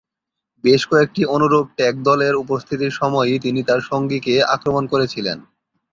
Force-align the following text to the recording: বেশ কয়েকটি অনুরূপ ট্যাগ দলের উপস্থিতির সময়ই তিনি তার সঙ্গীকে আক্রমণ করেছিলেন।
বেশ 0.63 0.81
কয়েকটি 0.87 1.21
অনুরূপ 1.35 1.65
ট্যাগ 1.77 1.95
দলের 2.03 2.33
উপস্থিতির 2.35 2.91
সময়ই 2.91 3.37
তিনি 3.39 3.59
তার 3.63 3.81
সঙ্গীকে 3.89 4.33
আক্রমণ 4.55 4.83
করেছিলেন। 4.87 5.37